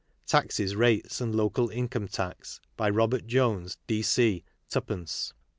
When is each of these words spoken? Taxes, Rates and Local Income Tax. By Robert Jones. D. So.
Taxes, 0.25 0.75
Rates 0.75 1.21
and 1.21 1.35
Local 1.35 1.69
Income 1.69 2.07
Tax. 2.07 2.59
By 2.75 2.89
Robert 2.89 3.27
Jones. 3.27 3.77
D. 3.85 4.01
So. 4.01 4.31